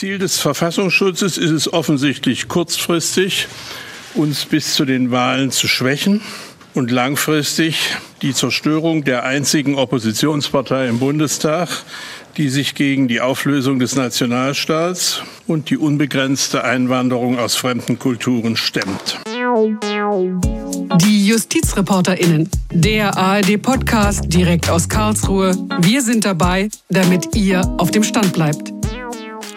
[0.00, 3.48] Ziel des Verfassungsschutzes ist es offensichtlich kurzfristig,
[4.14, 6.22] uns bis zu den Wahlen zu schwächen
[6.72, 11.68] und langfristig die Zerstörung der einzigen Oppositionspartei im Bundestag,
[12.38, 19.18] die sich gegen die Auflösung des Nationalstaats und die unbegrenzte Einwanderung aus fremden Kulturen stemmt.
[21.02, 25.54] Die JustizreporterInnen, der ARD-Podcast direkt aus Karlsruhe.
[25.82, 28.72] Wir sind dabei, damit ihr auf dem Stand bleibt.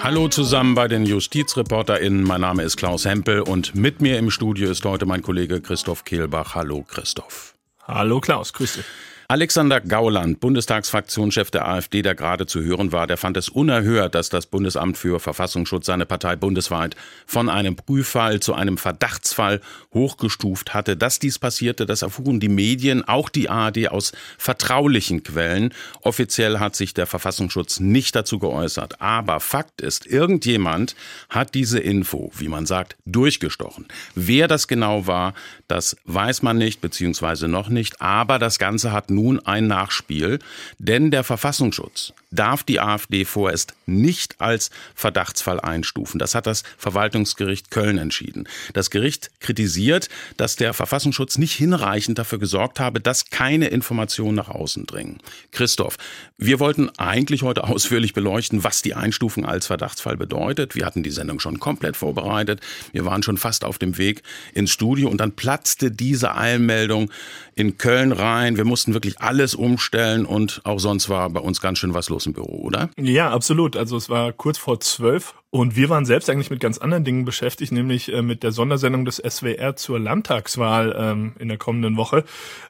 [0.04, 2.23] Hallo zusammen bei den JustizreporterInnen.
[2.23, 6.04] Mein Name ist Klaus Hempel und mit mir im Studio ist heute mein Kollege Christoph
[6.04, 6.55] Kehlbach.
[6.55, 7.55] Hallo Christoph.
[7.88, 8.86] Hallo Klaus, grüß dich.
[9.27, 14.30] Alexander Gauland, Bundestagsfraktionschef der AfD, der gerade zu hören war, der fand es unerhört, dass
[14.30, 19.62] das Bundesamt für Verfassungsschutz seine Partei bundesweit von einem Prüffall zu einem Verdachtsfall
[19.94, 20.98] hochgestuft hatte.
[20.98, 25.74] Dass dies passierte, das erfuhren die Medien, auch die ARD aus vertraulichen Quellen.
[26.02, 29.02] Offiziell hat sich der Verfassungsschutz nicht dazu geäußert.
[29.02, 30.96] Aber Fakt ist, irgendjemand
[31.30, 33.88] hat diese Info, wie man sagt, durchgestochen.
[34.16, 35.34] Wer das genau war,
[35.68, 38.01] das weiß man nicht, beziehungsweise noch nicht.
[38.01, 40.40] Aber das Ganze hat nun ein Nachspiel,
[40.80, 46.20] denn der Verfassungsschutz darf die AfD vorerst nicht als Verdachtsfall einstufen.
[46.20, 48.48] Das hat das Verwaltungsgericht Köln entschieden.
[48.74, 54.50] Das Gericht kritisiert, dass der Verfassungsschutz nicht hinreichend dafür gesorgt habe, dass keine Informationen nach
[54.50, 55.20] außen dringen.
[55.52, 55.98] Christoph,
[56.38, 60.76] wir wollten eigentlich heute ausführlich beleuchten, was die Einstufung als Verdachtsfall bedeutet.
[60.76, 62.62] Wir hatten die Sendung schon komplett vorbereitet.
[62.91, 67.12] Wir waren schon fast auf dem Weg ins Studio und dann platzte diese Eilmeldung
[67.56, 68.58] in Köln rein.
[68.58, 72.25] Wir mussten wirklich alles umstellen und auch sonst war bei uns ganz schön was los
[72.25, 72.90] im Büro, oder?
[72.97, 73.75] Ja, absolut.
[73.75, 77.25] Also es war kurz vor zwölf und wir waren selbst eigentlich mit ganz anderen Dingen
[77.25, 82.23] beschäftigt, nämlich äh, mit der Sondersendung des SWR zur Landtagswahl ähm, in der kommenden Woche.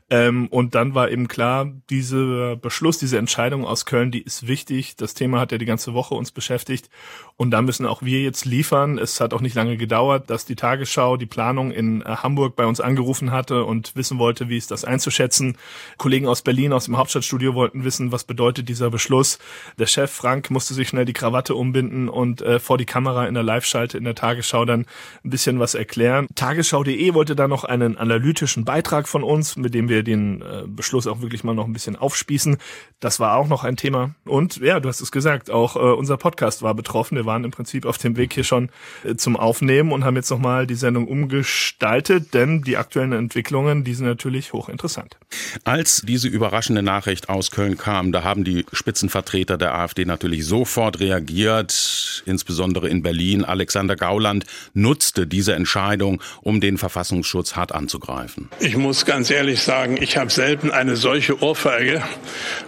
[0.10, 4.98] Ähm, und dann war eben klar, dieser Beschluss, diese Entscheidung aus Köln, die ist wichtig.
[4.98, 6.90] Das Thema hat ja die ganze Woche uns beschäftigt.
[7.38, 9.00] Und da müssen auch wir jetzt liefern.
[9.00, 12.66] Es hat auch nicht lange gedauert, dass die Tagesschau die Planung in äh, Hamburg bei
[12.66, 15.58] uns angerufen hatte und wissen wollte, wie ist das einzuschätzen.
[15.98, 19.40] Kollegen aus Berlin, aus dem Hauptstadtstudio wollten wissen, was bedeutet dieser Beschluss.
[19.80, 23.36] Der Chef Frank musste sich schnell die Krawatte umbinden und äh, vor die Kamera in
[23.36, 24.88] der Live-Schalte in der Tagesschau dann
[25.24, 26.26] ein bisschen was erklären.
[26.34, 31.06] Tagesschau.de wollte da noch einen analytischen Beitrag von uns, mit dem wir den äh, Beschluss
[31.06, 32.58] auch wirklich mal noch ein bisschen aufspießen.
[33.00, 34.16] Das war auch noch ein Thema.
[34.26, 37.16] Und ja, du hast es gesagt, auch äh, unser Podcast war betroffen.
[37.16, 38.72] Wir waren im Prinzip auf dem Weg hier schon
[39.04, 43.94] äh, zum Aufnehmen und haben jetzt nochmal die Sendung umgestaltet, denn die aktuellen Entwicklungen, die
[43.94, 45.18] sind natürlich hochinteressant.
[45.64, 51.00] Als diese überraschende Nachricht aus Köln kam, da haben die Spitzenvertreter der AfD natürlich sofort
[51.00, 53.44] reagiert, insbesondere insbesondere in Berlin.
[53.44, 58.50] Alexander Gauland nutzte diese Entscheidung, um den Verfassungsschutz hart anzugreifen.
[58.60, 62.02] Ich muss ganz ehrlich sagen, ich habe selten eine solche Ohrfeige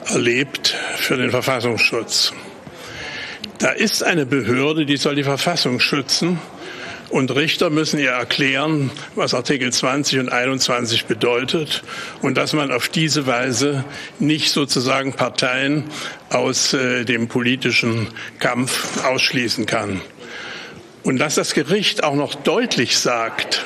[0.05, 2.33] erlebt für den Verfassungsschutz.
[3.59, 6.39] Da ist eine Behörde, die soll die Verfassung schützen.
[7.09, 11.83] Und Richter müssen ihr erklären, was Artikel 20 und 21 bedeutet
[12.21, 13.85] und dass man auf diese Weise
[14.19, 15.85] nicht sozusagen Parteien
[16.29, 18.07] aus äh, dem politischen
[18.39, 20.01] Kampf ausschließen kann.
[21.03, 23.63] Und dass das Gericht auch noch deutlich sagt,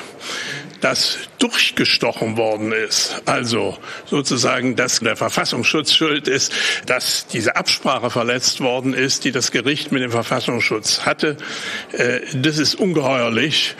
[0.80, 3.22] dass durchgestochen worden ist.
[3.26, 3.76] Also
[4.06, 6.52] sozusagen, dass der Verfassungsschutz schuld ist,
[6.86, 11.36] dass diese Absprache verletzt worden ist, die das Gericht mit dem Verfassungsschutz hatte.
[11.92, 13.76] Äh, das ist ungeheuerlich.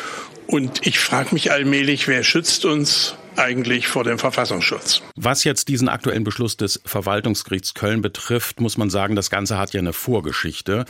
[0.47, 5.03] Und ich frage mich allmählich, wer schützt uns eigentlich vor dem Verfassungsschutz.
[5.17, 9.73] Was jetzt diesen aktuellen Beschluss des Verwaltungsgerichts Köln betrifft, muss man sagen, das Ganze hat
[9.73, 10.85] ja eine Vorgeschichte.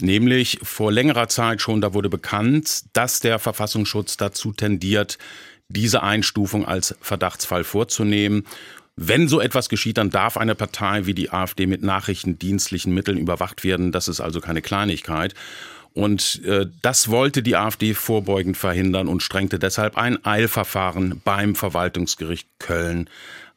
[0.00, 5.18] Nämlich vor längerer Zeit schon, da wurde bekannt, dass der Verfassungsschutz dazu tendiert,
[5.68, 8.44] diese Einstufung als Verdachtsfall vorzunehmen.
[8.96, 13.62] Wenn so etwas geschieht, dann darf eine Partei wie die AfD mit nachrichtendienstlichen Mitteln überwacht
[13.62, 13.92] werden.
[13.92, 15.34] Das ist also keine Kleinigkeit.
[15.92, 22.48] Und äh, das wollte die AfD vorbeugend verhindern und strengte deshalb ein Eilverfahren beim Verwaltungsgericht
[22.58, 23.08] Köln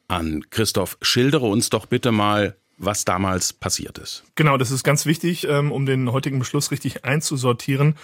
[0.08, 0.44] an.
[0.50, 4.24] Christoph, schildere uns doch bitte mal, was damals passiert ist.
[4.36, 7.94] Genau, das ist ganz wichtig, ähm, um den heutigen Beschluss richtig einzusortieren.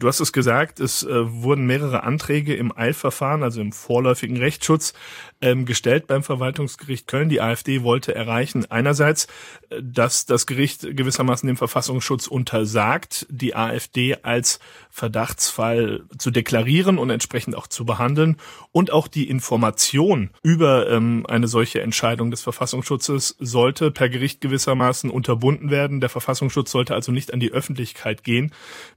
[0.00, 4.92] Du hast es gesagt, es äh, wurden mehrere Anträge im Eilverfahren, also im vorläufigen Rechtsschutz,
[5.40, 7.28] ähm, gestellt beim Verwaltungsgericht Köln.
[7.28, 9.28] Die AfD wollte erreichen einerseits,
[9.70, 14.58] äh, dass das Gericht gewissermaßen dem Verfassungsschutz untersagt, die AfD als
[14.90, 18.36] Verdachtsfall zu deklarieren und entsprechend auch zu behandeln
[18.72, 24.40] und auch die Information über ähm, eine solche Entscheidung des Verfassungsschutzes sollte per Gericht Gericht
[24.40, 26.00] gewissermaßen unterbunden werden.
[26.00, 28.52] Der Verfassungsschutz sollte also nicht an die Öffentlichkeit gehen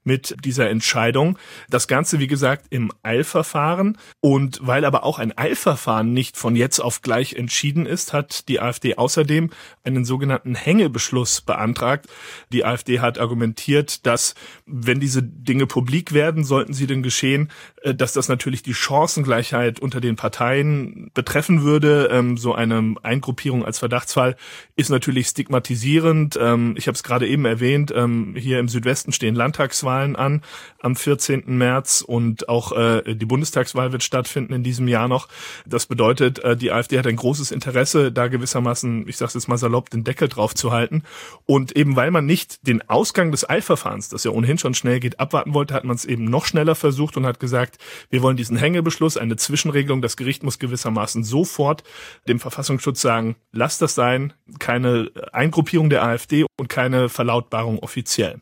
[0.05, 1.37] mit dieser Entscheidung.
[1.69, 3.97] Das Ganze, wie gesagt, im Eilverfahren.
[4.21, 8.61] Und weil aber auch ein Eilverfahren nicht von jetzt auf gleich entschieden ist, hat die
[8.61, 9.49] AfD außerdem
[9.83, 12.07] einen sogenannten Hängebeschluss beantragt.
[12.53, 14.33] Die AfD hat argumentiert, dass
[14.65, 17.51] wenn diese Dinge publik werden, sollten sie denn geschehen,
[17.81, 22.07] äh, dass das natürlich die Chancengleichheit unter den Parteien betreffen würde.
[22.13, 24.37] Ähm, so eine Eingruppierung als Verdachtsfall
[24.77, 26.37] ist natürlich stigmatisierend.
[26.41, 30.41] Ähm, ich habe es gerade eben erwähnt, ähm, hier im Südwesten stehen Landtagswahlen an
[30.81, 31.43] am 14.
[31.57, 35.27] März und auch äh, die Bundestagswahl wird stattfinden in diesem Jahr noch.
[35.65, 39.57] Das bedeutet, äh, die AfD hat ein großes Interesse, da gewissermaßen, ich sage jetzt mal
[39.57, 41.03] salopp, den Deckel drauf zu halten.
[41.45, 45.19] Und eben weil man nicht den Ausgang des Eilverfahrens, das ja ohnehin schon schnell geht,
[45.19, 47.77] abwarten wollte, hat man es eben noch schneller versucht und hat gesagt,
[48.09, 51.83] wir wollen diesen Hängebeschluss, eine Zwischenregelung, das Gericht muss gewissermaßen sofort
[52.27, 58.41] dem Verfassungsschutz sagen, lass das sein, keine Eingruppierung der AfD und keine Verlautbarung offiziell.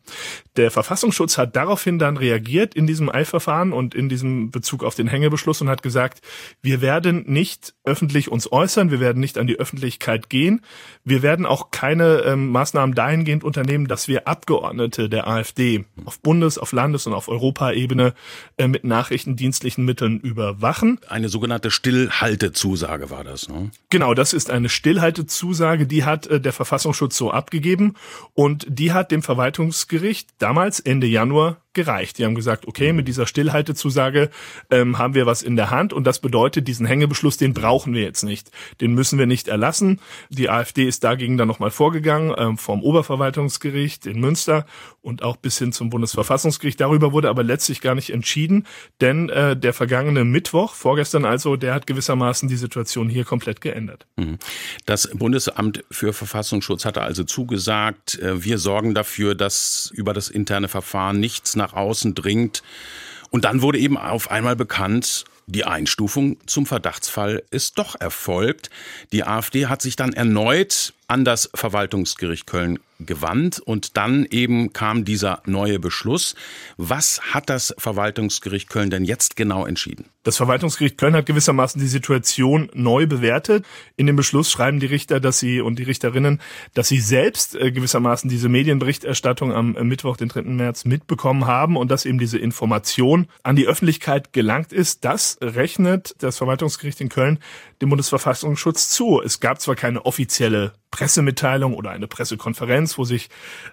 [0.56, 5.06] Der Verfassungsschutz hat daraufhin dann reagiert in diesem Eilverfahren und in diesem Bezug auf den
[5.06, 6.22] Hängebeschluss und hat gesagt,
[6.62, 10.62] wir werden nicht öffentlich uns äußern, wir werden nicht an die Öffentlichkeit gehen,
[11.04, 16.58] wir werden auch keine ähm, Maßnahmen dahingehend unternehmen, dass wir Abgeordnete der AfD auf Bundes-,
[16.58, 18.14] auf Landes- und auf Europaebene
[18.56, 20.98] äh, mit nachrichtendienstlichen Mitteln überwachen.
[21.08, 23.70] Eine sogenannte Stillhaltezusage war das, ne?
[23.90, 27.94] Genau, das ist eine Stillhaltezusage, die hat äh, der Verfassungsschutz so abgegeben
[28.34, 32.18] und die hat dem Verwaltungsgericht damals Ende Januar gereicht.
[32.18, 34.30] Die haben gesagt, okay, mit dieser Stillhaltezusage
[34.70, 38.02] ähm, haben wir was in der Hand und das bedeutet, diesen Hängebeschluss, den brauchen wir
[38.02, 38.50] jetzt nicht.
[38.80, 40.00] Den müssen wir nicht erlassen.
[40.28, 44.66] Die AfD ist dagegen dann nochmal vorgegangen, ähm, vom Oberverwaltungsgericht in Münster
[45.02, 46.80] und auch bis hin zum Bundesverfassungsgericht.
[46.80, 48.66] Darüber wurde aber letztlich gar nicht entschieden,
[49.00, 54.06] denn äh, der vergangene Mittwoch, vorgestern also, der hat gewissermaßen die Situation hier komplett geändert.
[54.16, 54.38] Mhm.
[54.86, 60.68] Das Bundesamt für Verfassungsschutz hatte also zugesagt, äh, wir sorgen dafür, dass über das interne
[60.68, 62.62] Verfahren nichts nach nach außen dringt.
[63.30, 68.70] Und dann wurde eben auf einmal bekannt, die Einstufung zum Verdachtsfall ist doch erfolgt.
[69.12, 75.04] Die AfD hat sich dann erneut an das Verwaltungsgericht Köln gewandt und dann eben kam
[75.04, 76.34] dieser neue Beschluss.
[76.76, 80.06] Was hat das Verwaltungsgericht Köln denn jetzt genau entschieden?
[80.22, 83.64] Das Verwaltungsgericht Köln hat gewissermaßen die Situation neu bewertet.
[83.96, 86.40] In dem Beschluss schreiben die Richter, dass sie und die Richterinnen,
[86.74, 90.42] dass sie selbst äh, gewissermaßen diese Medienberichterstattung am Mittwoch, den 3.
[90.42, 95.04] März mitbekommen haben und dass eben diese Information an die Öffentlichkeit gelangt ist.
[95.04, 97.38] Das rechnet das Verwaltungsgericht in Köln
[97.82, 99.20] dem Bundesverfassungsschutz zu.
[99.22, 103.28] Es gab zwar keine offizielle Pressemitteilung oder eine Pressekonferenz, wo sich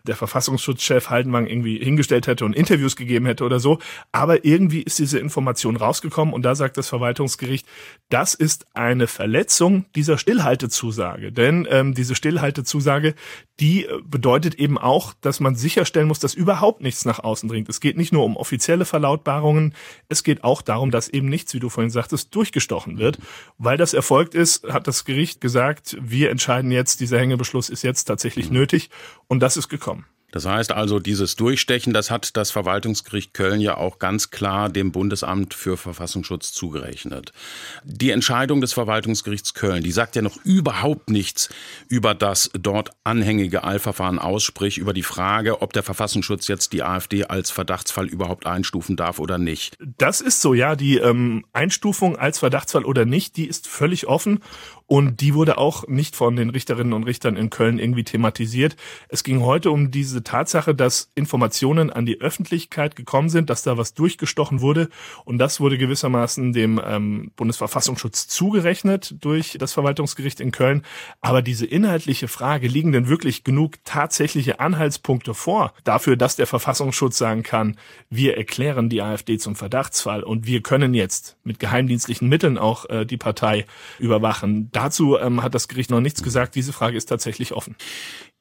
[0.05, 3.79] der Verfassungsschutzchef Haldenwang irgendwie hingestellt hätte und Interviews gegeben hätte oder so.
[4.11, 7.65] Aber irgendwie ist diese Information rausgekommen und da sagt das Verwaltungsgericht,
[8.09, 11.31] das ist eine Verletzung dieser Stillhaltezusage.
[11.31, 13.15] Denn ähm, diese Stillhaltezusage,
[13.59, 17.69] die äh, bedeutet eben auch, dass man sicherstellen muss, dass überhaupt nichts nach außen dringt.
[17.69, 19.75] Es geht nicht nur um offizielle Verlautbarungen,
[20.09, 23.19] es geht auch darum, dass eben nichts, wie du vorhin sagtest, durchgestochen wird.
[23.57, 28.05] Weil das erfolgt ist, hat das Gericht gesagt, wir entscheiden jetzt, dieser Hängebeschluss ist jetzt
[28.05, 28.57] tatsächlich mhm.
[28.57, 28.89] nötig
[29.27, 30.05] und das ist gekommen.
[30.33, 34.91] Das heißt also, dieses Durchstechen, das hat das Verwaltungsgericht Köln ja auch ganz klar dem
[34.91, 37.33] Bundesamt für Verfassungsschutz zugerechnet.
[37.83, 41.49] Die Entscheidung des Verwaltungsgerichts Köln, die sagt ja noch überhaupt nichts
[41.87, 46.81] über das dort anhängige Eilverfahren aus, sprich über die Frage, ob der Verfassungsschutz jetzt die
[46.81, 49.77] AfD als Verdachtsfall überhaupt einstufen darf oder nicht.
[49.99, 50.75] Das ist so, ja.
[50.75, 54.39] Die ähm, Einstufung als Verdachtsfall oder nicht, die ist völlig offen
[54.87, 58.75] und die wurde auch nicht von den Richterinnen und Richtern in Köln irgendwie thematisiert.
[59.09, 63.77] Es ging heute um diese Tatsache, dass Informationen an die Öffentlichkeit gekommen sind, dass da
[63.77, 64.89] was durchgestochen wurde.
[65.25, 70.83] Und das wurde gewissermaßen dem ähm, Bundesverfassungsschutz zugerechnet durch das Verwaltungsgericht in Köln.
[71.21, 77.17] Aber diese inhaltliche Frage, liegen denn wirklich genug tatsächliche Anhaltspunkte vor dafür, dass der Verfassungsschutz
[77.17, 77.77] sagen kann,
[78.11, 83.05] wir erklären die AfD zum Verdachtsfall und wir können jetzt mit geheimdienstlichen Mitteln auch äh,
[83.05, 83.65] die Partei
[83.97, 84.69] überwachen.
[84.71, 86.55] Da Dazu ähm, hat das Gericht noch nichts gesagt.
[86.55, 87.77] Diese Frage ist tatsächlich offen.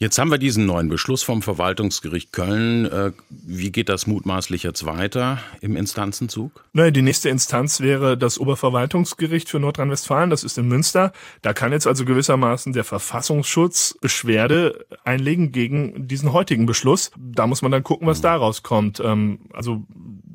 [0.02, 2.86] Jetzt haben wir diesen neuen Beschluss vom Verwaltungsgericht Köln.
[2.86, 6.64] Äh, wie geht das mutmaßlich jetzt weiter im Instanzenzug?
[6.72, 10.28] Naja, die nächste Instanz wäre das Oberverwaltungsgericht für Nordrhein-Westfalen.
[10.28, 11.12] Das ist in Münster.
[11.42, 17.12] Da kann jetzt also gewissermaßen der Verfassungsschutz Beschwerde einlegen gegen diesen heutigen Beschluss.
[17.16, 18.98] Da muss man dann gucken, was daraus kommt.
[18.98, 19.84] Ähm, also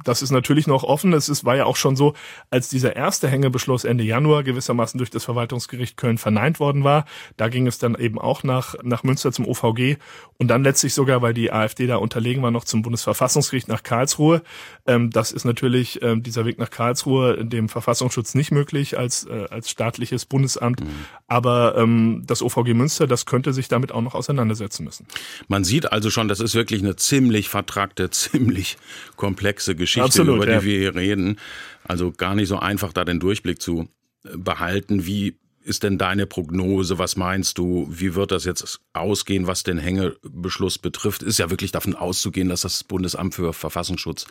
[0.08, 1.12] das ist natürlich noch offen.
[1.14, 2.14] Es ist, war ja auch schon so,
[2.50, 7.06] als dieser erste Hängebeschluss Ende Januar gewissermaßen durch das Verwaltungsgericht Köln verneint worden war.
[7.36, 9.98] Da ging es dann eben auch nach, nach Münster zum OVG
[10.38, 14.44] und dann letztlich sogar, weil die AfD da unterlegen war, noch zum Bundesverfassungsgericht nach Karlsruhe.
[14.86, 19.48] Ähm, das ist natürlich ähm, dieser Weg nach Karlsruhe dem Verfassungsschutz nicht möglich als, äh,
[19.50, 20.82] als staatliches Bundesamt.
[20.82, 20.90] Mhm.
[21.28, 25.08] Aber ähm, das OVG Münster, das könnte sich damit auch noch auseinandersetzen müssen.
[25.48, 28.78] Man sieht also schon, das ist wirklich eine ziemlich vertragte, ziemlich
[29.16, 30.64] komplexe Geschichte, Absolut, über die ja.
[30.64, 31.40] wir hier reden.
[31.84, 33.88] Also gar nicht so einfach, da den Durchblick zu
[34.36, 35.06] behalten.
[35.06, 35.38] Wie
[35.68, 36.98] ist denn deine Prognose?
[36.98, 37.88] Was meinst du?
[37.90, 41.22] Wie wird das jetzt ausgehen, was den Hängebeschluss betrifft?
[41.22, 44.26] Ist ja wirklich davon auszugehen, dass das Bundesamt für Verfassungsschutz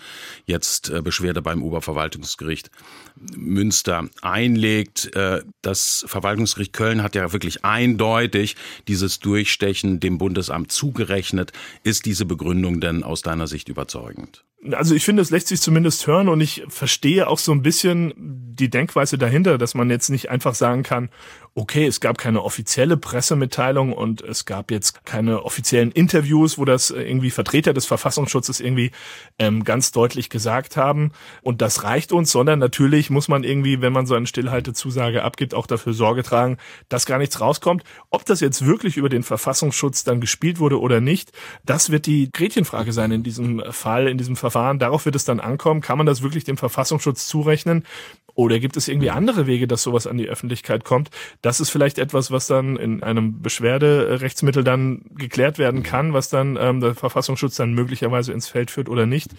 [0.46, 2.70] jetzt äh, Beschwerde beim Oberverwaltungsgericht
[3.36, 5.14] Münster einlegt.
[5.14, 8.56] Äh, das Verwaltungsgericht Köln hat ja wirklich eindeutig
[8.88, 11.52] dieses Durchstechen dem Bundesamt zugerechnet.
[11.84, 14.44] Ist diese Begründung denn aus deiner Sicht überzeugend?
[14.72, 18.12] Also ich finde, es lässt sich zumindest hören und ich verstehe auch so ein bisschen
[18.16, 21.10] die Denkweise dahinter, dass man jetzt nicht einfach sagen kann,
[21.54, 26.90] okay, es gab keine offizielle Pressemitteilung und es gab jetzt keine offiziellen Interviews, wo das
[26.90, 28.90] irgendwie Vertreter des Verfassungsschutzes irgendwie
[29.38, 33.92] ähm, ganz deutlich gesagt haben und das reicht uns, sondern natürlich muss man irgendwie, wenn
[33.92, 36.58] man so eine Stillhaltezusage abgibt, auch dafür Sorge tragen,
[36.90, 37.84] dass gar nichts rauskommt.
[38.10, 41.32] Ob das jetzt wirklich über den Verfassungsschutz dann gespielt wurde oder nicht,
[41.64, 44.78] das wird die Gretchenfrage sein in diesem Fall, in diesem Verfahren.
[44.78, 45.82] Darauf wird es dann ankommen.
[45.82, 47.84] Kann man das wirklich dem Verfassungsschutz zurechnen?
[48.34, 51.10] Oder gibt es irgendwie andere Wege, dass sowas an die Öffentlichkeit kommt?
[51.42, 56.58] Das ist vielleicht etwas, was dann in einem Beschwerderechtsmittel dann geklärt werden kann, was dann
[56.58, 59.30] ähm, der Verfassungsschutz dann möglicherweise ins Feld führt oder nicht.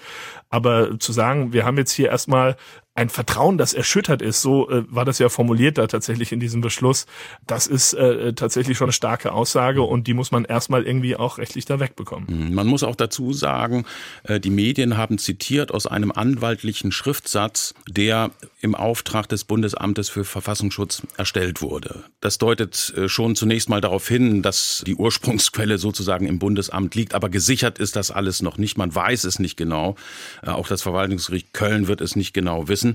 [0.49, 2.55] Aber zu sagen, wir haben jetzt hier erstmal
[2.97, 6.61] ein Vertrauen, das erschüttert ist, so äh, war das ja formuliert da tatsächlich in diesem
[6.61, 7.05] Beschluss.
[7.45, 11.37] Das ist äh, tatsächlich schon eine starke Aussage und die muss man erstmal irgendwie auch
[11.37, 12.27] rechtlich da wegbekommen.
[12.27, 13.85] Hm, man muss auch dazu sagen,
[14.23, 20.25] äh, die Medien haben zitiert aus einem anwaltlichen Schriftsatz, der im Auftrag des Bundesamtes für
[20.25, 22.03] Verfassungsschutz erstellt wurde.
[22.19, 27.13] Das deutet äh, schon zunächst mal darauf hin, dass die Ursprungsquelle sozusagen im Bundesamt liegt,
[27.13, 28.75] aber gesichert ist das alles noch nicht.
[28.75, 29.95] Man weiß es nicht genau.
[30.41, 32.86] Äh, auch das Verwaltungsgericht Köln wird es nicht genau wissen.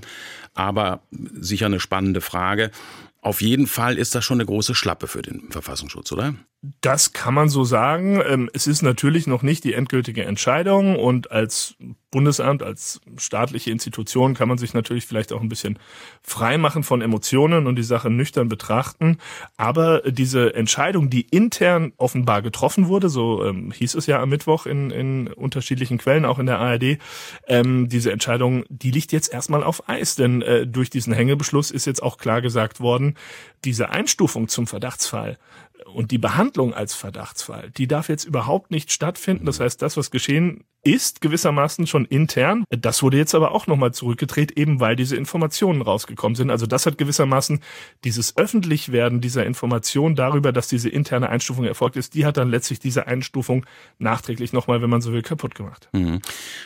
[0.53, 2.71] Aber sicher eine spannende Frage.
[3.21, 6.35] Auf jeden Fall ist das schon eine große Schlappe für den Verfassungsschutz, oder?
[6.79, 8.21] Das kann man so sagen.
[8.25, 11.75] Ähm, es ist natürlich noch nicht die endgültige Entscheidung und als
[12.09, 15.79] Bundesamt, als staatliche Institution kann man sich natürlich vielleicht auch ein bisschen
[16.21, 19.17] frei machen von Emotionen und die Sache nüchtern betrachten.
[19.57, 24.65] Aber diese Entscheidung, die intern offenbar getroffen wurde, so ähm, hieß es ja am Mittwoch
[24.65, 26.99] in, in unterschiedlichen Quellen, auch in der ARD,
[27.47, 31.85] ähm, diese Entscheidung, die liegt jetzt erstmal auf Eis, denn äh, durch diesen Hängebeschluss ist
[31.85, 33.15] jetzt auch klar gesagt worden,
[33.65, 35.39] diese Einstufung zum Verdachtsfall
[35.85, 39.45] und die Behandlung als Verdachtsfall, die darf jetzt überhaupt nicht stattfinden.
[39.45, 43.93] Das heißt, das, was geschehen ist, gewissermaßen schon intern, das wurde jetzt aber auch nochmal
[43.93, 46.49] zurückgedreht, eben weil diese Informationen rausgekommen sind.
[46.49, 47.61] Also das hat gewissermaßen
[48.03, 52.79] dieses Öffentlichwerden dieser Information darüber, dass diese interne Einstufung erfolgt ist, die hat dann letztlich
[52.79, 53.65] diese Einstufung
[53.99, 55.89] nachträglich nochmal, wenn man so will, kaputt gemacht.
[55.93, 56.21] Mhm.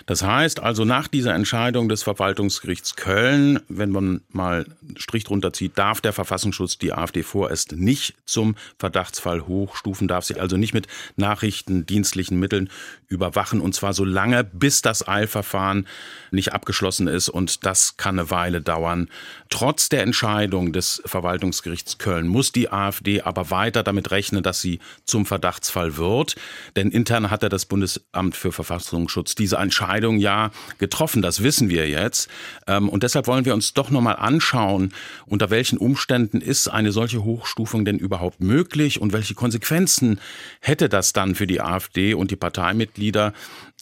[0.05, 5.77] Das heißt also, nach dieser Entscheidung des Verwaltungsgerichts Köln, wenn man mal Strich drunter zieht,
[5.77, 10.73] darf der Verfassungsschutz die AfD vorerst nicht zum Verdachts Verdachtsfall hochstufen, darf sie also nicht
[10.73, 12.69] mit nachrichtendienstlichen Mitteln
[13.07, 15.87] überwachen und zwar so lange, bis das Eilverfahren
[16.31, 19.09] nicht abgeschlossen ist und das kann eine Weile dauern.
[19.49, 24.79] Trotz der Entscheidung des Verwaltungsgerichts Köln muss die AfD aber weiter damit rechnen, dass sie
[25.05, 26.35] zum Verdachtsfall wird,
[26.75, 31.87] denn intern hat ja das Bundesamt für Verfassungsschutz diese Entscheidung ja getroffen, das wissen wir
[31.87, 32.29] jetzt
[32.67, 34.93] ähm, und deshalb wollen wir uns doch nochmal anschauen,
[35.25, 40.19] unter welchen Umständen ist eine solche Hochstufung denn überhaupt möglich und welche Konsequenzen
[40.59, 43.33] hätte das dann für die AfD und die Parteimitglieder?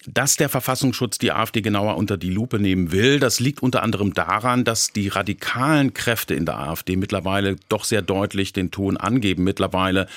[0.07, 4.13] Dass der Verfassungsschutz die AfD genauer unter die Lupe nehmen will, das liegt unter anderem
[4.13, 9.43] daran, dass die radikalen Kräfte in der AfD mittlerweile doch sehr deutlich den Ton angeben.
[9.43, 10.07] Mittlerweile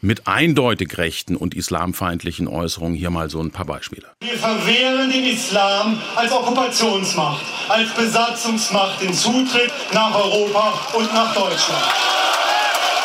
[0.00, 2.96] mit eindeutig rechten und islamfeindlichen Äußerungen.
[2.96, 4.06] Hier mal so ein paar Beispiele.
[4.20, 11.84] Wir verwehren den Islam als Okkupationsmacht, als Besatzungsmacht den Zutritt nach Europa und nach Deutschland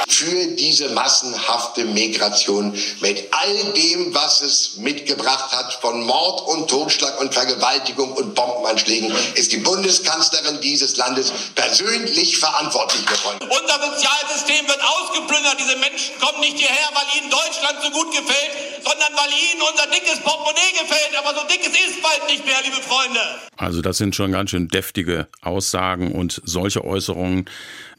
[0.08, 7.20] für diese massenhafte Migration mit all dem, was es mitgebracht hat von Mord und Totschlag
[7.20, 13.40] und Vergewaltigung und Bombenanschlägen, ist die Bundeskanzlerin dieses Landes persönlich verantwortlich geworden.
[13.42, 15.58] Unser Sozialsystem wird ausgeplündert.
[15.60, 19.88] Diese Menschen kommen nicht hierher, weil ihnen Deutschland so gut gefällt, sondern weil ihnen unser
[19.88, 21.16] dickes Portemonnaie gefällt.
[21.20, 23.20] Aber so dickes ist bald nicht mehr, liebe Freunde.
[23.58, 27.50] Also das sind schon ganz schön deftige Aussagen und solche Äußerungen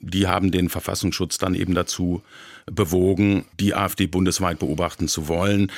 [0.00, 2.22] die haben den Verfassungsschutz dann eben dazu
[2.66, 5.70] bewogen, die AfD bundesweit beobachten zu wollen.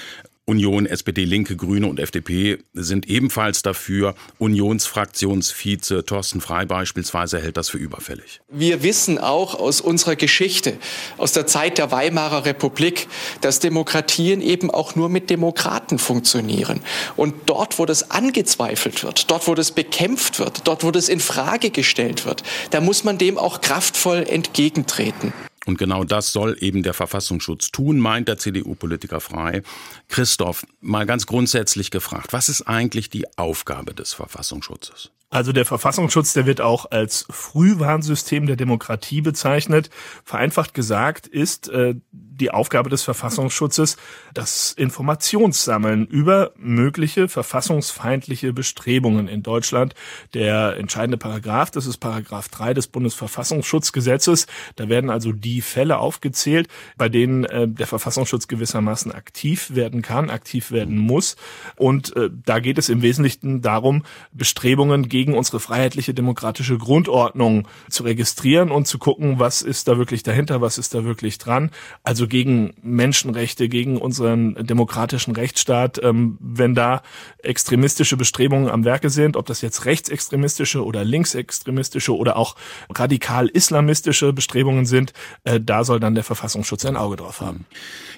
[0.50, 4.16] Union, SPD, Linke, Grüne und FDP sind ebenfalls dafür.
[4.40, 8.40] Unionsfraktionsvize Thorsten Frei beispielsweise hält das für überfällig.
[8.49, 10.76] Wir wissen auch aus unserer Geschichte,
[11.19, 13.07] aus der Zeit der Weimarer Republik,
[13.42, 16.80] dass Demokratien eben auch nur mit Demokraten funktionieren.
[17.14, 21.21] Und dort, wo das angezweifelt wird, dort, wo das bekämpft wird, dort, wo das in
[21.21, 25.33] Frage gestellt wird, da muss man dem auch kraftvoll entgegentreten.
[25.67, 29.62] Und genau das soll eben der Verfassungsschutz tun, meint der CDU-Politiker frei.
[30.09, 35.11] Christoph, mal ganz grundsätzlich gefragt, was ist eigentlich die Aufgabe des Verfassungsschutzes?
[35.33, 39.88] Also der Verfassungsschutz, der wird auch als Frühwarnsystem der Demokratie bezeichnet.
[40.25, 41.95] Vereinfacht gesagt ist äh,
[42.40, 43.97] die Aufgabe des Verfassungsschutzes
[44.35, 49.94] das Informationssammeln über mögliche verfassungsfeindliche Bestrebungen in Deutschland.
[50.35, 54.47] Der entscheidende Paragraph, das ist Paragraph 3 des Bundesverfassungsschutzgesetzes.
[54.76, 60.30] Da werden also die Fälle aufgezählt, bei denen äh, der Verfassungsschutz gewissermaßen aktiv werden kann,
[60.30, 61.37] aktiv werden muss.
[61.76, 68.04] Und äh, da geht es im Wesentlichen darum, Bestrebungen gegen unsere freiheitliche demokratische Grundordnung zu
[68.04, 71.70] registrieren und zu gucken, was ist da wirklich dahinter, was ist da wirklich dran.
[72.02, 77.03] Also gegen Menschenrechte, gegen unseren demokratischen Rechtsstaat, ähm, wenn da
[77.43, 82.57] extremistische Bestrebungen am Werke sind, ob das jetzt rechtsextremistische oder linksextremistische oder auch
[82.89, 85.13] radikal islamistische Bestrebungen sind,
[85.45, 87.67] äh, da soll dann der Verfassungsschutz ein Auge drauf haben.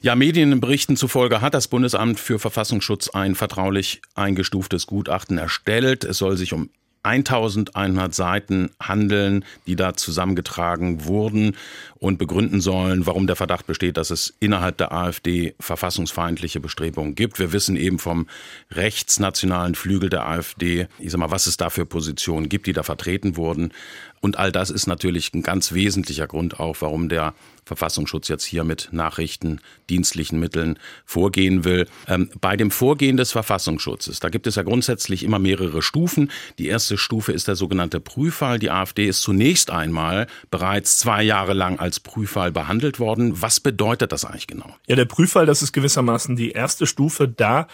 [0.02, 6.04] Ja, Medienberichten zufolge hat das Bundesamt für Verfassungsschutz ein vertraulich eingestuftes Gutachten erstellt.
[6.04, 6.70] Es soll sich um
[7.04, 11.56] 1100 Seiten handeln, die da zusammengetragen wurden
[11.98, 17.38] und begründen sollen, warum der Verdacht besteht, dass es innerhalb der AfD verfassungsfeindliche Bestrebungen gibt.
[17.38, 18.28] Wir wissen eben vom
[18.70, 22.82] rechtsnationalen Flügel der AfD, ich sag mal, was es da für Positionen gibt, die da
[22.82, 23.72] vertreten wurden.
[24.20, 28.64] Und all das ist natürlich ein ganz wesentlicher Grund auch, warum der Verfassungsschutz jetzt hier
[28.64, 31.88] mit nachrichtendienstlichen Mitteln vorgehen will.
[32.06, 36.30] Ähm, bei dem Vorgehen des Verfassungsschutzes, da gibt es ja grundsätzlich immer mehrere Stufen.
[36.58, 38.58] Die erste Stufe ist der sogenannte Prüffall.
[38.58, 43.40] Die AfD ist zunächst einmal bereits zwei Jahre lang als Prüffall behandelt worden.
[43.40, 44.76] Was bedeutet das eigentlich genau?
[44.86, 47.28] Ja, der Prüffall, das ist gewissermaßen die erste Stufe.
[47.28, 47.66] Da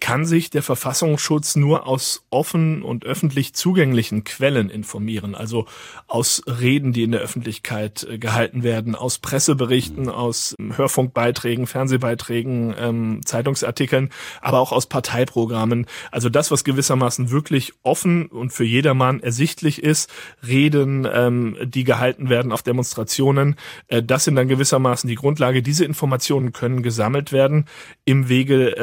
[0.00, 5.66] kann sich der Verfassungsschutz nur aus offen und öffentlich zugänglichen Quellen informieren, also
[6.06, 12.74] aus Reden, die in der Öffentlichkeit äh, gehalten werden, aus Presseberichten, aus ähm, Hörfunkbeiträgen, Fernsehbeiträgen,
[12.78, 14.08] ähm, Zeitungsartikeln,
[14.40, 15.86] aber auch aus Parteiprogrammen.
[16.10, 20.10] Also das, was gewissermaßen wirklich offen und für jedermann ersichtlich ist,
[20.46, 23.56] Reden, ähm, die gehalten werden auf Demonstrationen,
[23.88, 25.62] äh, das sind dann gewissermaßen die Grundlage.
[25.62, 27.66] Diese Informationen können gesammelt werden
[28.06, 28.74] im Wege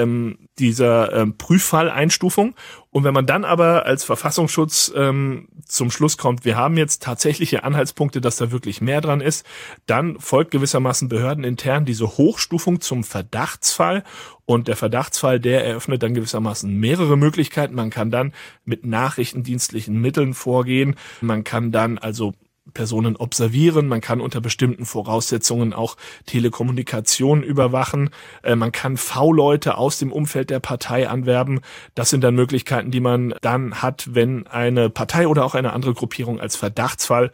[0.59, 2.55] dieser dieser ähm, Prüffalleinstufung.
[2.89, 7.63] Und wenn man dann aber als Verfassungsschutz ähm, zum Schluss kommt, wir haben jetzt tatsächliche
[7.63, 9.45] Anhaltspunkte, dass da wirklich mehr dran ist,
[9.85, 14.03] dann folgt gewissermaßen behördenintern diese Hochstufung zum Verdachtsfall.
[14.45, 17.75] Und der Verdachtsfall, der eröffnet dann gewissermaßen mehrere Möglichkeiten.
[17.75, 18.33] Man kann dann
[18.65, 20.95] mit nachrichtendienstlichen Mitteln vorgehen.
[21.21, 22.33] Man kann dann also
[22.73, 28.11] Personen observieren, man kann unter bestimmten Voraussetzungen auch Telekommunikation überwachen,
[28.43, 31.61] äh, man kann V-Leute aus dem Umfeld der Partei anwerben.
[31.95, 35.93] Das sind dann Möglichkeiten, die man dann hat, wenn eine Partei oder auch eine andere
[35.93, 37.31] Gruppierung als Verdachtsfall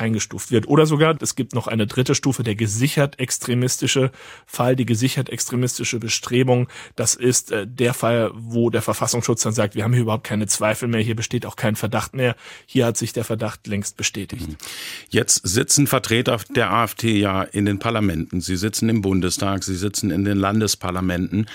[0.00, 0.68] eingestuft wird.
[0.68, 4.10] Oder sogar, es gibt noch eine dritte Stufe, der gesichert extremistische
[4.46, 6.68] Fall, die gesichert extremistische Bestrebung.
[6.96, 10.46] Das ist äh, der Fall, wo der Verfassungsschutz dann sagt, wir haben hier überhaupt keine
[10.46, 12.36] Zweifel mehr, hier besteht auch kein Verdacht mehr.
[12.66, 14.48] Hier hat sich der Verdacht längst bestätigt.
[14.48, 14.56] Mhm.
[15.08, 18.40] Jetzt sitzen Vertreter der AfD ja in den Parlamenten.
[18.40, 21.46] Sie sitzen im Bundestag, sie sitzen in den Landesparlamenten.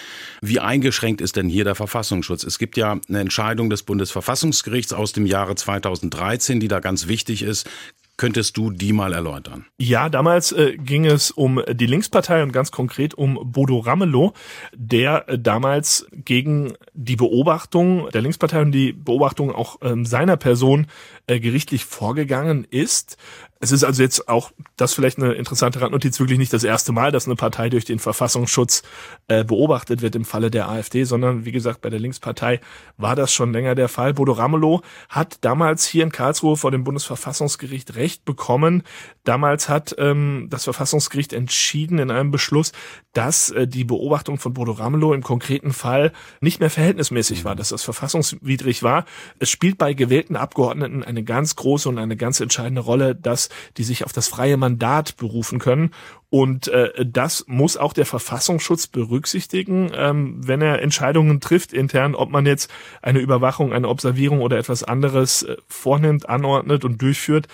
[0.41, 2.43] Wie eingeschränkt ist denn hier der Verfassungsschutz?
[2.43, 7.41] Es gibt ja eine Entscheidung des Bundesverfassungsgerichts aus dem Jahre 2013, die da ganz wichtig
[7.41, 7.69] ist.
[8.17, 9.65] Könntest du die mal erläutern?
[9.78, 14.34] Ja, damals äh, ging es um die Linkspartei und ganz konkret um Bodo Ramelow,
[14.73, 20.88] der äh, damals gegen die Beobachtung der Linkspartei und die Beobachtung auch ähm, seiner Person
[21.28, 23.17] äh, gerichtlich vorgegangen ist.
[23.65, 27.12] Es ist also jetzt auch, das vielleicht eine interessante Randnotiz, wirklich nicht das erste Mal,
[27.12, 28.84] dass eine Partei durch den Verfassungsschutz
[29.28, 32.60] äh, beobachtet wird im Falle der AfD, sondern wie gesagt, bei der Linkspartei
[32.97, 34.13] war das schon länger der Fall.
[34.13, 38.84] Bodo Ramelow hat damals hier in Karlsruhe vor dem Bundesverfassungsgericht Recht bekommen.
[39.23, 42.71] Damals hat ähm, das Verfassungsgericht entschieden in einem Beschluss,
[43.13, 47.69] dass äh, die Beobachtung von Bodo Ramelow im konkreten Fall nicht mehr verhältnismäßig war, dass
[47.69, 49.06] das verfassungswidrig war.
[49.39, 53.83] Es spielt bei gewählten Abgeordneten eine ganz große und eine ganz entscheidende Rolle, dass die
[53.83, 55.91] sich auf das freie Mandat berufen können.
[56.29, 62.29] Und äh, das muss auch der Verfassungsschutz berücksichtigen, ähm, wenn er Entscheidungen trifft intern, ob
[62.29, 62.69] man jetzt
[63.01, 67.47] eine Überwachung, eine Observierung oder etwas anderes äh, vornimmt, anordnet und durchführt.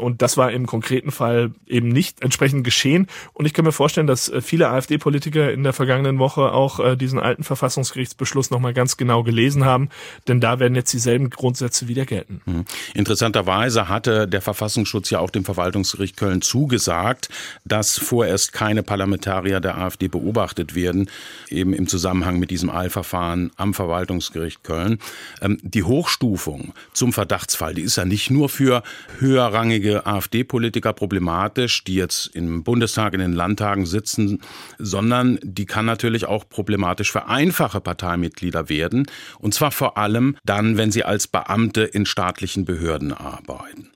[0.00, 3.06] Und das war im konkreten Fall eben nicht entsprechend geschehen.
[3.34, 6.96] Und ich kann mir vorstellen, dass äh, viele AfD-Politiker in der vergangenen Woche auch äh,
[6.96, 9.90] diesen alten Verfassungsgerichtsbeschluss nochmal ganz genau gelesen haben.
[10.26, 12.40] Denn da werden jetzt dieselben Grundsätze wieder gelten.
[12.46, 12.64] Mhm.
[12.94, 17.28] Interessanterweise hatte der Verfassungsschutz ja auch dem Verwaltungsgericht Köln zugesagt,
[17.64, 21.10] dass vorerst keine Parlamentarier der AfD beobachtet werden,
[21.48, 24.98] eben im Zusammenhang mit diesem Eilverfahren am Verwaltungsgericht Köln.
[25.42, 28.82] Ähm, die Hochstufung zum Verdachtsfall, die ist ja nicht nur für
[29.18, 34.40] höherrangige AfD-Politiker problematisch, die jetzt im Bundestag, in den Landtagen sitzen,
[34.78, 39.06] sondern die kann natürlich auch problematisch für einfache Parteimitglieder werden.
[39.38, 43.90] Und zwar vor allem dann, wenn sie als Beamte in staatlichen Behörden arbeiten.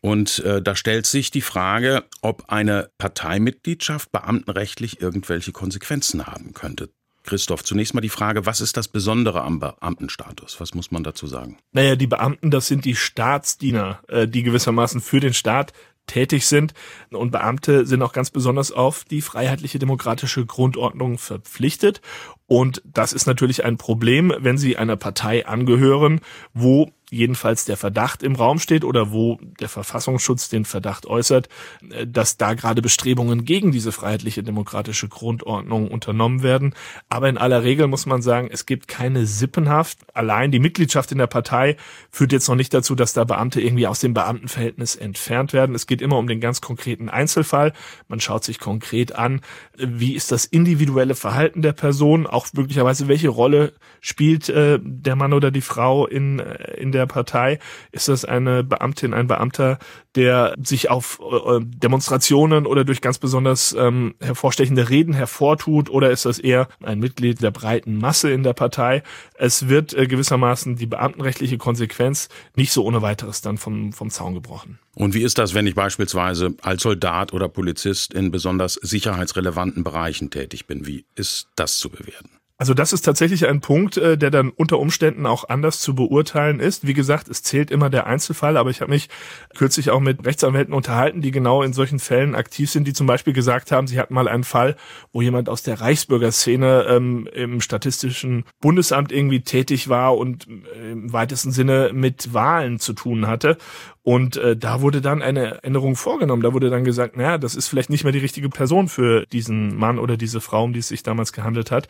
[0.00, 6.90] Und äh, da stellt sich die Frage, ob eine Parteimitgliedschaft beamtenrechtlich irgendwelche Konsequenzen haben könnte.
[7.22, 10.60] Christoph, zunächst mal die Frage, was ist das Besondere am Beamtenstatus?
[10.60, 11.58] Was muss man dazu sagen?
[11.72, 15.72] Naja, die Beamten, das sind die Staatsdiener, äh, die gewissermaßen für den Staat
[16.06, 16.74] tätig sind.
[17.10, 22.00] Und Beamte sind auch ganz besonders auf die freiheitliche demokratische Grundordnung verpflichtet.
[22.46, 26.20] Und das ist natürlich ein Problem, wenn sie einer Partei angehören,
[26.52, 31.48] wo jedenfalls der Verdacht im Raum steht oder wo der Verfassungsschutz den Verdacht äußert,
[31.90, 36.74] äh, dass da gerade Bestrebungen gegen diese freiheitliche demokratische Grundordnung unternommen werden.
[37.08, 39.98] Aber in aller Regel muss man sagen, es gibt keine Sippenhaft.
[40.14, 41.76] Allein die Mitgliedschaft in der Partei
[42.10, 45.74] führt jetzt noch nicht dazu, dass da Beamte irgendwie aus dem Beamtenverhältnis entfernt werden.
[45.74, 47.72] Es geht immer um den ganz konkreten Einzelfall.
[48.08, 49.40] Man schaut sich konkret an,
[49.76, 55.32] wie ist das individuelle Verhalten der Person, auch möglicherweise welche Rolle spielt äh, der Mann
[55.32, 57.58] oder die Frau in, äh, in der Partei?
[57.92, 59.78] Ist das eine Beamtin, ein Beamter,
[60.14, 65.90] der sich auf äh, Demonstrationen oder durch ganz besonders ähm, hervorstechende Reden hervortut?
[65.90, 69.02] Oder ist das eher ein Mitglied der breiten Masse in der Partei?
[69.34, 74.34] Es wird äh, gewissermaßen die beamtenrechtliche Konsequenz nicht so ohne weiteres dann vom, vom Zaun
[74.34, 74.78] gebrochen.
[74.96, 80.30] Und wie ist das, wenn ich beispielsweise als Soldat oder Polizist in besonders sicherheitsrelevanten Bereichen
[80.30, 80.86] tätig bin?
[80.86, 82.39] Wie ist das zu bewerten?
[82.60, 86.60] Also das ist tatsächlich ein Punkt, äh, der dann unter Umständen auch anders zu beurteilen
[86.60, 86.86] ist.
[86.86, 89.08] Wie gesagt, es zählt immer der Einzelfall, aber ich habe mich
[89.56, 93.32] kürzlich auch mit Rechtsanwälten unterhalten, die genau in solchen Fällen aktiv sind, die zum Beispiel
[93.32, 94.76] gesagt haben, sie hatten mal einen Fall,
[95.10, 101.14] wo jemand aus der Reichsbürgerszene ähm, im Statistischen Bundesamt irgendwie tätig war und äh, im
[101.14, 103.56] weitesten Sinne mit Wahlen zu tun hatte.
[104.02, 106.42] Und äh, da wurde dann eine Änderung vorgenommen.
[106.42, 109.76] Da wurde dann gesagt, naja, das ist vielleicht nicht mehr die richtige Person für diesen
[109.76, 111.86] Mann oder diese Frau, um die es sich damals gehandelt hat.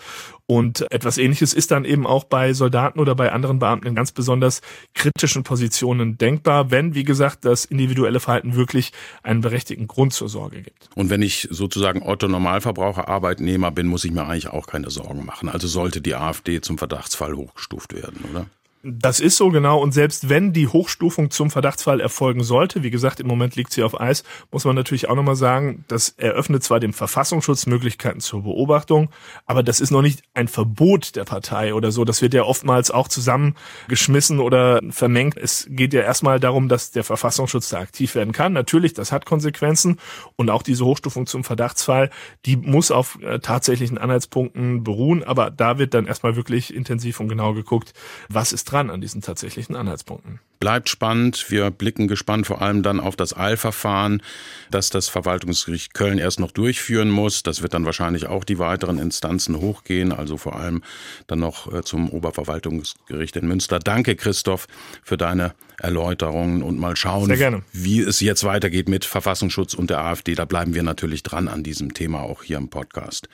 [0.47, 4.11] Und etwas ähnliches ist dann eben auch bei Soldaten oder bei anderen Beamten in ganz
[4.11, 4.61] besonders
[4.95, 8.93] kritischen Positionen denkbar, wenn, wie gesagt, das individuelle Verhalten wirklich
[9.23, 10.91] einen berechtigten Grund zur Sorge gibt.
[10.97, 15.25] Und wenn ich sozusagen Otto Normalverbraucher Arbeitnehmer bin, muss ich mir eigentlich auch keine Sorgen
[15.25, 15.49] machen.
[15.49, 18.47] Also sollte die AfD zum Verdachtsfall hochgestuft werden, oder?
[18.83, 19.79] Das ist so genau.
[19.79, 23.83] Und selbst wenn die Hochstufung zum Verdachtsfall erfolgen sollte, wie gesagt, im Moment liegt sie
[23.83, 28.45] auf Eis, muss man natürlich auch nochmal sagen, das eröffnet zwar dem Verfassungsschutz Möglichkeiten zur
[28.45, 29.11] Beobachtung,
[29.45, 32.07] aber das ist noch nicht ein Verbot der Partei oder so.
[32.07, 35.37] Das wird ja oftmals auch zusammengeschmissen oder vermengt.
[35.37, 38.55] Es geht ja erstmal darum, dass der Verfassungsschutz da aktiv werden kann.
[38.55, 39.99] Natürlich, das hat Konsequenzen.
[40.37, 42.09] Und auch diese Hochstufung zum Verdachtsfall,
[42.47, 45.23] die muss auf äh, tatsächlichen Anhaltspunkten beruhen.
[45.23, 47.93] Aber da wird dann erstmal wirklich intensiv und genau geguckt,
[48.31, 50.41] was ist dran an diesen tatsächlichen Anhaltspunkten.
[50.61, 51.47] Bleibt spannend.
[51.49, 54.23] Wir blicken gespannt vor allem dann auf das Eilverfahren,
[54.71, 57.43] das das Verwaltungsgericht Köln erst noch durchführen muss.
[57.43, 60.83] Das wird dann wahrscheinlich auch die weiteren Instanzen hochgehen, also vor allem
[61.27, 63.79] dann noch äh, zum Oberverwaltungsgericht in Münster.
[63.79, 64.67] Danke, Christoph,
[65.03, 70.35] für deine Erläuterungen und mal schauen, wie es jetzt weitergeht mit Verfassungsschutz und der AfD.
[70.35, 73.31] Da bleiben wir natürlich dran an diesem Thema auch hier im Podcast.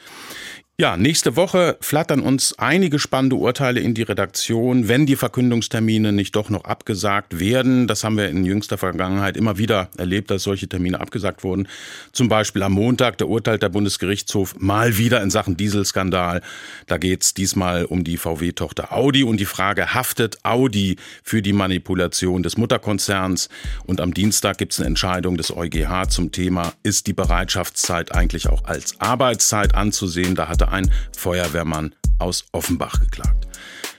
[0.78, 6.36] Ja, nächste Woche flattern uns einige spannende Urteile in die Redaktion, wenn die Verkündungstermine nicht
[6.36, 7.86] doch noch abgesagt werden.
[7.86, 11.68] Das haben wir in jüngster Vergangenheit immer wieder erlebt, dass solche Termine abgesagt wurden.
[12.12, 16.42] Zum Beispiel am Montag, der urteilt der Bundesgerichtshof mal wieder in Sachen Dieselskandal.
[16.86, 22.42] Da geht's diesmal um die VW-Tochter Audi und die Frage, haftet Audi für die Manipulation
[22.42, 23.48] des Mutterkonzerns?
[23.84, 28.64] Und am Dienstag gibt's eine Entscheidung des EuGH zum Thema, ist die Bereitschaftszeit eigentlich auch
[28.64, 30.34] als Arbeitszeit anzusehen?
[30.34, 33.46] Da hatte ein Feuerwehrmann aus Offenbach geklagt.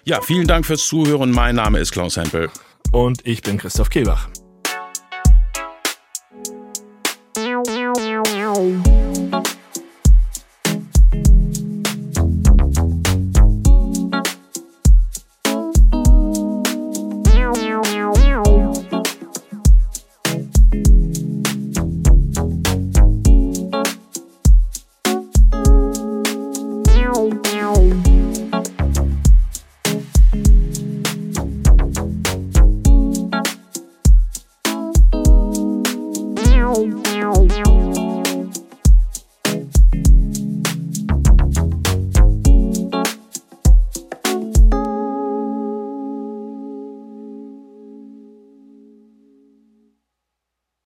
[0.03, 1.31] Ja, vielen Dank fürs Zuhören.
[1.31, 2.49] Mein Name ist Klaus Hempel
[2.91, 4.29] und ich bin Christoph Kehlbach.